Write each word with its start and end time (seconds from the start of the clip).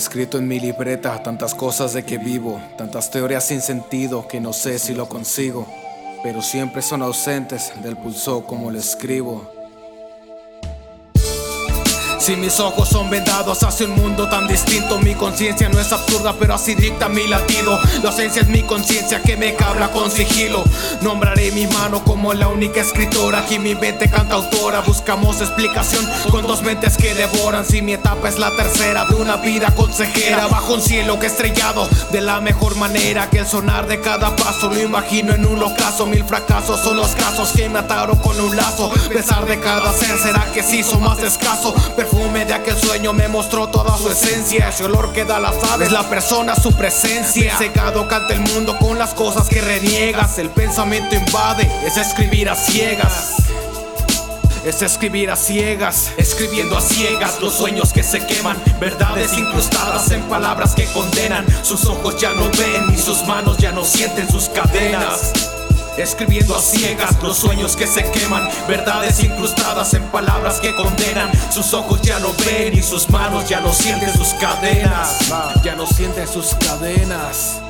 Escrito 0.00 0.38
en 0.38 0.48
mi 0.48 0.58
libreta 0.58 1.22
tantas 1.22 1.54
cosas 1.54 1.92
de 1.92 2.04
que 2.04 2.16
vivo, 2.16 2.58
tantas 2.78 3.10
teorías 3.10 3.44
sin 3.44 3.60
sentido 3.60 4.26
que 4.26 4.40
no 4.40 4.54
sé 4.54 4.78
si 4.78 4.94
lo 4.94 5.10
consigo, 5.10 5.66
pero 6.22 6.40
siempre 6.40 6.80
son 6.80 7.02
ausentes 7.02 7.70
del 7.82 7.98
pulso 7.98 8.46
como 8.46 8.70
lo 8.70 8.78
escribo. 8.78 9.59
Si 12.20 12.36
mis 12.36 12.60
ojos 12.60 12.90
son 12.90 13.08
vendados 13.08 13.62
hacia 13.62 13.86
un 13.86 13.92
mundo 13.92 14.28
tan 14.28 14.46
distinto, 14.46 14.98
mi 14.98 15.14
conciencia 15.14 15.70
no 15.70 15.80
es 15.80 15.90
absurda, 15.90 16.34
pero 16.38 16.54
así 16.54 16.74
dicta 16.74 17.08
mi 17.08 17.26
latido. 17.26 17.80
La 18.02 18.10
esencia 18.10 18.42
es 18.42 18.48
mi 18.48 18.62
conciencia 18.62 19.22
que 19.22 19.38
me 19.38 19.54
cabla 19.54 19.90
con 19.90 20.10
sigilo. 20.10 20.62
Nombraré 21.00 21.50
mi 21.52 21.66
mano 21.66 22.04
como 22.04 22.34
la 22.34 22.48
única 22.48 22.82
escritora. 22.82 23.38
Aquí 23.38 23.58
mi 23.58 23.74
mente 23.74 24.10
canta 24.10 24.34
autora. 24.34 24.80
Buscamos 24.80 25.40
explicación 25.40 26.06
con 26.30 26.46
dos 26.46 26.62
mentes 26.62 26.98
que 26.98 27.14
devoran. 27.14 27.64
Si 27.64 27.80
mi 27.80 27.94
etapa 27.94 28.28
es 28.28 28.38
la 28.38 28.54
tercera 28.54 29.06
de 29.06 29.14
una 29.14 29.36
vida 29.36 29.74
consejera, 29.74 30.46
bajo 30.46 30.74
un 30.74 30.82
cielo 30.82 31.18
que 31.18 31.26
estrellado 31.26 31.88
de 32.12 32.20
la 32.20 32.42
mejor 32.42 32.76
manera 32.76 33.30
que 33.30 33.38
el 33.38 33.46
sonar 33.46 33.86
de 33.86 33.98
cada 34.00 34.36
paso 34.36 34.68
lo 34.68 34.78
imagino 34.78 35.32
en 35.32 35.46
un 35.46 35.62
ocaso. 35.62 36.06
Mil 36.06 36.24
fracasos 36.24 36.80
son 36.80 36.98
los 36.98 37.12
casos 37.12 37.52
que 37.56 37.66
me 37.70 37.78
ataron 37.78 38.18
con 38.18 38.38
un 38.38 38.54
lazo. 38.54 38.92
Pesar 39.08 39.46
de 39.46 39.58
cada 39.58 39.90
ser 39.94 40.18
será 40.18 40.44
que 40.52 40.62
se 40.62 40.76
hizo 40.76 41.00
más 41.00 41.18
escaso 41.22 41.74
perfume 42.10 42.44
de 42.44 42.54
aquel 42.54 42.76
sueño 42.76 43.12
me 43.12 43.28
mostró 43.28 43.68
toda 43.68 43.96
su 43.96 44.10
esencia. 44.10 44.68
Ese 44.68 44.84
olor 44.84 45.12
que 45.12 45.24
da 45.24 45.38
las 45.38 45.62
aves, 45.64 45.92
la 45.92 46.08
persona, 46.08 46.56
su 46.56 46.72
presencia. 46.72 47.56
Secado 47.56 48.08
canta 48.08 48.34
el 48.34 48.40
mundo 48.40 48.76
con 48.78 48.98
las 48.98 49.14
cosas 49.14 49.48
que 49.48 49.60
reniegas. 49.60 50.38
El 50.38 50.50
pensamiento 50.50 51.14
invade, 51.14 51.70
es 51.86 51.96
escribir 51.96 52.48
a 52.48 52.56
ciegas. 52.56 53.36
Es 54.64 54.82
escribir 54.82 55.30
a 55.30 55.36
ciegas, 55.36 56.12
escribiendo 56.18 56.76
a 56.76 56.82
ciegas 56.82 57.40
los 57.40 57.54
sueños 57.54 57.94
que 57.94 58.02
se 58.02 58.26
queman, 58.26 58.62
verdades 58.78 59.32
incrustadas 59.38 60.10
en 60.10 60.20
palabras 60.24 60.74
que 60.74 60.84
condenan. 60.86 61.46
Sus 61.64 61.86
ojos 61.86 62.20
ya 62.20 62.32
no 62.34 62.44
ven 62.50 62.92
y 62.94 62.98
sus 62.98 63.24
manos 63.26 63.56
ya 63.56 63.72
no 63.72 63.84
sienten 63.84 64.30
sus 64.30 64.50
cadenas. 64.50 65.32
Escribiendo 65.96 66.56
a 66.56 66.60
ciegas 66.60 67.22
los 67.22 67.36
sueños 67.36 67.76
que 67.76 67.86
se 67.86 68.02
queman, 68.10 68.48
verdades 68.68 69.22
incrustadas 69.22 69.94
en 69.94 70.02
palabras 70.10 70.60
que 70.60 70.74
condenan. 70.74 71.30
Sus 71.50 71.74
ojos 71.74 72.00
ya 72.02 72.18
no 72.18 72.32
ven 72.46 72.74
y 72.74 72.82
sus 72.82 73.08
manos 73.10 73.48
ya 73.48 73.60
no 73.60 73.72
sienten 73.72 74.12
sus 74.12 74.28
cadenas. 74.34 75.30
Ya 75.62 75.74
no 75.74 75.86
sienten 75.86 76.26
sus 76.26 76.54
cadenas. 76.54 77.60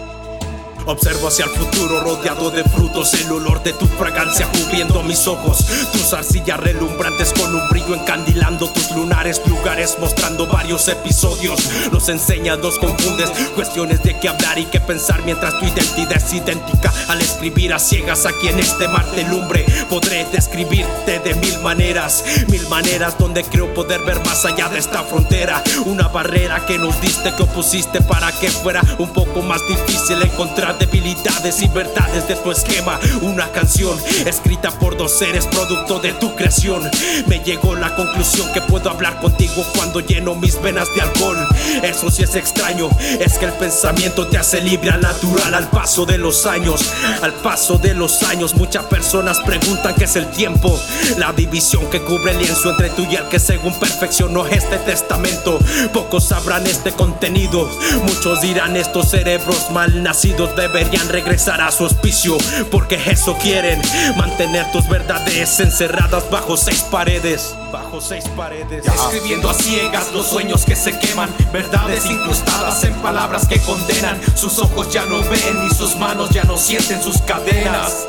Observo 0.86 1.28
hacia 1.28 1.45
el 1.45 1.50
futuro 1.50 2.00
rodeado 2.00 2.50
de 2.50 2.64
frutos, 2.64 3.14
el 3.14 3.31
olor 3.31 3.62
de 3.62 3.73
tu 3.73 3.86
fragancia 3.86 4.48
cubriendo 4.50 5.03
mis 5.03 5.27
ojos, 5.27 5.64
tus 5.92 6.12
arcillas 6.12 6.59
relumbrantes 6.59 7.33
con 7.33 7.55
un 7.55 7.69
brillo 7.69 7.95
encandilando 7.95 8.69
tus 8.73 8.91
lunares, 8.92 9.41
lugares 9.47 9.97
mostrando 10.01 10.47
varios 10.47 10.89
episodios. 10.89 11.61
Los 11.92 12.08
enseñas, 12.08 12.58
los 12.58 12.78
confundes, 12.78 13.31
cuestiones 13.55 14.03
de 14.03 14.19
qué 14.19 14.28
hablar 14.28 14.58
y 14.58 14.67
qué 14.67 14.81
pensar 14.81 15.23
mientras 15.25 15.58
tu 15.58 15.67
identidad 15.67 16.17
es 16.17 16.33
idéntica. 16.33 16.92
Al 17.08 17.20
escribir 17.20 17.73
a 17.73 17.78
ciegas 17.78 18.27
aquí 18.27 18.48
en 18.48 18.58
este 18.58 18.89
mar 18.89 19.08
de 19.12 19.25
lumbre, 19.25 19.64
podré 19.89 20.27
describirte 20.33 21.19
de 21.20 21.34
mil 21.34 21.58
maneras, 21.61 22.25
mil 22.48 22.67
maneras 22.69 23.19
donde 23.19 23.45
creo 23.45 23.73
poder 23.75 24.01
ver 24.03 24.25
más 24.25 24.45
allá 24.45 24.69
de 24.69 24.78
esta 24.78 25.03
frontera. 25.03 25.62
Una 25.86 26.08
barrera 26.08 26.64
que 26.67 26.78
nos 26.78 27.01
diste, 27.01 27.34
que 27.34 27.42
opusiste 27.42 28.01
para 28.03 28.33
que 28.33 28.51
fuera 28.51 28.83
un 28.98 29.12
poco 29.12 29.42
más 29.42 29.61
difícil 29.69 30.23
encontrar 30.23 30.78
debilidades 30.81 31.62
y 31.62 31.69
verdades 31.69 32.27
de 32.27 32.34
tu 32.34 32.50
esquema. 32.50 32.98
Una 33.23 33.53
canción 33.53 33.97
escrita 34.27 34.73
por 34.73 34.97
dos 34.97 35.12
seres, 35.17 35.47
producto 35.47 36.00
de 36.00 36.12
tu 36.14 36.34
creación. 36.34 36.91
Me 37.27 37.39
llegó 37.39 37.77
la 37.77 37.95
conclusión 37.95 38.53
que 38.53 38.61
puedo 38.62 38.91
hablar 38.91 39.20
contigo 39.20 39.64
cuando 39.77 40.01
lleno 40.01 40.35
mis 40.35 40.61
venas 40.61 40.89
de 40.95 41.02
alcohol. 41.02 41.36
Eso 41.83 42.11
sí 42.11 42.23
es 42.23 42.35
extraño, 42.35 42.89
es 43.20 43.39
que 43.39 43.45
el 43.45 43.52
pensamiento 43.52 44.27
te 44.27 44.39
hace 44.39 44.61
libre 44.61 44.91
al 44.91 45.01
natural 45.01 45.55
al 45.55 45.68
paso 45.70 46.07
de 46.07 46.18
los 46.18 46.46
años. 46.46 46.80
Al 47.23 47.35
paso 47.35 47.79
de 47.79 47.95
los 47.95 48.23
años, 48.23 48.55
muchas 48.55 48.85
personas 48.86 49.39
preguntan 49.41 49.95
qué 49.95 50.05
es 50.05 50.17
el 50.17 50.27
tiempo. 50.30 50.80
La 51.18 51.33
división 51.33 51.89
que 51.91 52.01
cubre 52.01 52.33
el 52.33 52.39
lienzo 52.39 52.70
entre 52.70 52.91
tú 52.91 53.07
y 53.11 53.17
el 53.17 53.29
que 53.29 53.39
según 53.39 53.79
perfeccionó 53.79 54.47
este 54.47 54.79
testamento. 54.79 55.58
Pocos 55.92 56.29
sabrán 56.29 56.67
este 56.67 56.92
contenido, 56.92 57.68
muchos 58.05 58.41
dirán 58.41 58.77
estos 58.77 59.11
cerebros 59.11 59.70
mal 59.70 60.02
nacidos 60.02 60.57
deberían 60.61 61.09
regresar 61.09 61.61
a 61.63 61.73
su 61.73 61.85
hospicio, 61.85 62.37
porque 62.71 63.01
eso 63.07 63.37
quieren, 63.39 63.81
mantener 64.17 64.71
tus 64.73 64.87
verdades 64.89 65.59
encerradas 65.59 66.31
bajo 66.31 66.57
seis 66.57 66.83
paredes. 66.91 67.55
Bajo 67.73 68.01
seis 68.01 68.25
paredes. 68.37 68.85
Escribiendo 68.87 69.48
a 69.48 69.55
ciegas 69.55 70.13
los 70.13 70.27
sueños 70.27 70.65
que 70.65 70.77
se 70.77 70.98
queman, 70.98 71.31
verdades 71.53 72.05
incrustadas 72.07 72.85
en 72.85 72.95
palabras 72.97 73.48
que 73.48 73.59
condenan. 73.61 74.21
Sus 74.37 74.59
ojos 74.59 74.93
ya 74.93 75.07
no 75.07 75.21
ven 75.21 75.69
y 75.71 75.75
sus 75.75 75.97
manos 75.97 76.31
ya 76.31 76.45
no 76.45 76.59
sienten 76.59 77.03
sus 77.03 77.23
cadenas. 77.23 78.07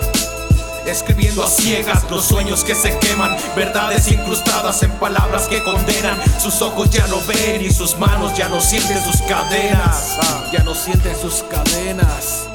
Escribiendo 0.85 1.43
a 1.43 1.47
ciegas 1.47 2.09
los 2.09 2.25
sueños 2.25 2.63
que 2.63 2.75
se 2.75 2.97
queman, 2.99 3.35
verdades 3.55 4.11
incrustadas 4.11 4.81
en 4.83 4.91
palabras 4.91 5.47
que 5.47 5.63
condenan. 5.63 6.17
Sus 6.39 6.61
ojos 6.61 6.89
ya 6.89 7.05
no 7.07 7.21
ven 7.27 7.61
y 7.61 7.71
sus 7.71 7.97
manos 7.97 8.35
ya 8.35 8.49
no 8.49 8.59
sienten 8.59 9.01
sus 9.03 9.21
cadenas. 9.21 10.17
Ya 10.51 10.63
no 10.63 10.73
sienten 10.73 11.15
sus 11.15 11.43
cadenas. 11.43 12.47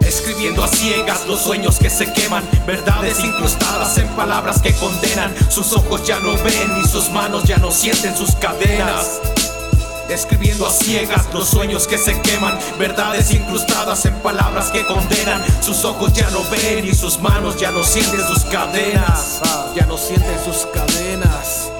Escribiendo 0.00 0.62
a 0.62 0.68
ciegas 0.68 1.26
los 1.26 1.40
sueños 1.40 1.78
que 1.78 1.88
se 1.88 2.12
queman, 2.12 2.44
verdades 2.66 3.20
incrustadas 3.24 3.96
en 3.98 4.08
palabras 4.08 4.60
que 4.60 4.74
condenan. 4.74 5.32
Sus 5.50 5.72
ojos 5.72 6.04
ya 6.04 6.18
no 6.20 6.32
ven 6.42 6.82
y 6.82 6.86
sus 6.86 7.10
manos 7.10 7.44
ya 7.44 7.58
no 7.58 7.70
sienten 7.70 8.16
sus 8.16 8.34
cadenas. 8.36 9.20
Escribiendo 10.10 10.66
a 10.66 10.70
ciegas 10.70 11.32
los 11.32 11.48
sueños 11.48 11.86
que 11.86 11.96
se 11.96 12.20
queman, 12.20 12.58
verdades 12.78 13.30
incrustadas 13.30 14.04
en 14.06 14.14
palabras 14.14 14.70
que 14.70 14.84
condenan. 14.84 15.40
Sus 15.62 15.84
ojos 15.84 16.12
ya 16.12 16.28
no 16.30 16.42
ven 16.50 16.84
y 16.84 16.94
sus 16.94 17.20
manos 17.20 17.56
ya 17.58 17.70
no 17.70 17.84
sienten 17.84 18.20
sus 18.26 18.44
cadenas. 18.46 19.40
Ya 19.76 19.86
no 19.86 19.96
sienten 19.96 20.36
sus 20.44 20.66
cadenas. 20.66 21.70